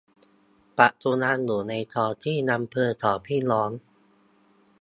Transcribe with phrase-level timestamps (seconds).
[0.77, 3.69] ปัจจุบันอยู่ในท้องที่อำเภอสองพี่น้อง